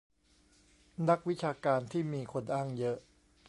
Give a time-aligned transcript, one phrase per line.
[1.09, 2.97] นักวิชาการที่มีคนอ้างเยอะ